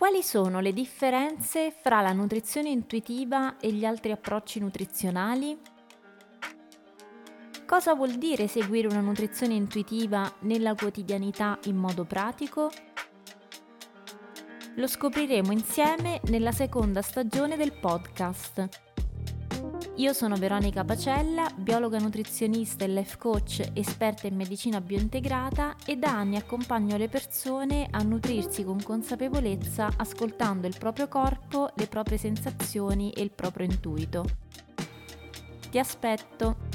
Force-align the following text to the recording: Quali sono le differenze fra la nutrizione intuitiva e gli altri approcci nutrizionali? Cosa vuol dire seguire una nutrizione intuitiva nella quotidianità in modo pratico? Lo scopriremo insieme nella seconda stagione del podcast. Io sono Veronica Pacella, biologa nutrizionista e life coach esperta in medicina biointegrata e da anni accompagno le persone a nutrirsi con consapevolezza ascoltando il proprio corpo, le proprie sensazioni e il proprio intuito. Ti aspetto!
Quali 0.00 0.22
sono 0.22 0.60
le 0.60 0.72
differenze 0.72 1.70
fra 1.70 2.00
la 2.00 2.14
nutrizione 2.14 2.70
intuitiva 2.70 3.58
e 3.58 3.70
gli 3.70 3.84
altri 3.84 4.12
approcci 4.12 4.58
nutrizionali? 4.58 5.60
Cosa 7.66 7.94
vuol 7.94 8.12
dire 8.12 8.48
seguire 8.48 8.88
una 8.88 9.02
nutrizione 9.02 9.52
intuitiva 9.52 10.36
nella 10.38 10.74
quotidianità 10.74 11.58
in 11.64 11.76
modo 11.76 12.06
pratico? 12.06 12.70
Lo 14.76 14.86
scopriremo 14.86 15.52
insieme 15.52 16.22
nella 16.28 16.52
seconda 16.52 17.02
stagione 17.02 17.58
del 17.58 17.78
podcast. 17.78 18.89
Io 20.00 20.14
sono 20.14 20.36
Veronica 20.36 20.82
Pacella, 20.82 21.50
biologa 21.54 21.98
nutrizionista 21.98 22.86
e 22.86 22.88
life 22.88 23.18
coach 23.18 23.72
esperta 23.74 24.26
in 24.26 24.34
medicina 24.34 24.80
biointegrata 24.80 25.76
e 25.84 25.96
da 25.96 26.08
anni 26.08 26.36
accompagno 26.36 26.96
le 26.96 27.10
persone 27.10 27.86
a 27.90 28.02
nutrirsi 28.02 28.64
con 28.64 28.82
consapevolezza 28.82 29.92
ascoltando 29.98 30.66
il 30.66 30.76
proprio 30.78 31.06
corpo, 31.06 31.70
le 31.74 31.86
proprie 31.86 32.16
sensazioni 32.16 33.10
e 33.10 33.20
il 33.20 33.30
proprio 33.30 33.66
intuito. 33.66 34.24
Ti 35.68 35.78
aspetto! 35.78 36.69